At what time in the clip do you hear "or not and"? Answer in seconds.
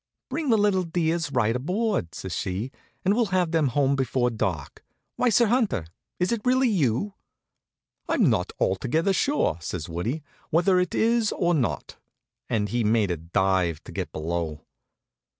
11.35-12.69